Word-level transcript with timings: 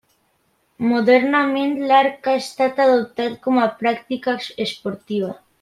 Modernament 0.91 1.75
l’arc 1.91 2.31
ha 2.31 2.35
estat 2.45 2.83
adoptat 2.89 3.39
com 3.47 3.63
a 3.67 3.71
pràctica 3.85 4.39
esportiva. 4.69 5.35